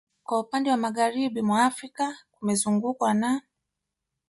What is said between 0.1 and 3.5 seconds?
Kwa upande wa Magharibi mwa Afrika kumezungukwa na